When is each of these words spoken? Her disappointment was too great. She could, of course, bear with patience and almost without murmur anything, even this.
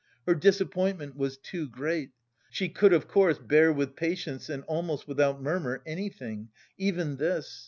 Her 0.25 0.33
disappointment 0.33 1.15
was 1.15 1.37
too 1.37 1.69
great. 1.69 2.09
She 2.49 2.69
could, 2.69 2.91
of 2.91 3.07
course, 3.07 3.37
bear 3.37 3.71
with 3.71 3.95
patience 3.95 4.49
and 4.49 4.63
almost 4.63 5.07
without 5.07 5.43
murmur 5.43 5.83
anything, 5.85 6.49
even 6.75 7.17
this. 7.17 7.59